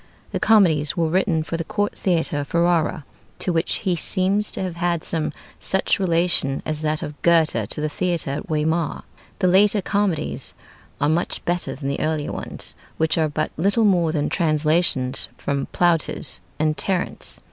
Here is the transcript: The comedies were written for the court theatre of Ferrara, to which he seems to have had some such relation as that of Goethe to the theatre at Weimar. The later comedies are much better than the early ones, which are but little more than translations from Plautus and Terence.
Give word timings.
The 0.31 0.39
comedies 0.39 0.97
were 0.97 1.09
written 1.09 1.43
for 1.43 1.57
the 1.57 1.63
court 1.63 1.95
theatre 1.95 2.39
of 2.39 2.47
Ferrara, 2.47 3.05
to 3.37 3.53
which 3.53 3.75
he 3.85 3.95
seems 3.95 4.49
to 4.49 4.63
have 4.63 4.77
had 4.77 5.03
some 5.03 5.31
such 5.59 5.99
relation 5.99 6.63
as 6.65 6.81
that 6.81 7.03
of 7.03 7.21
Goethe 7.21 7.67
to 7.67 7.67
the 7.79 7.87
theatre 7.87 8.31
at 8.31 8.47
Weimar. 8.47 9.03
The 9.37 9.47
later 9.47 9.79
comedies 9.79 10.55
are 10.99 11.07
much 11.07 11.45
better 11.45 11.75
than 11.75 11.87
the 11.87 11.99
early 11.99 12.27
ones, 12.29 12.73
which 12.97 13.15
are 13.19 13.29
but 13.29 13.51
little 13.57 13.85
more 13.85 14.11
than 14.11 14.27
translations 14.27 15.27
from 15.37 15.67
Plautus 15.67 16.41
and 16.57 16.75
Terence. 16.75 17.39